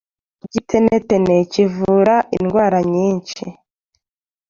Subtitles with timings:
[0.45, 3.45] Igitenetene kivura indwara nyishi.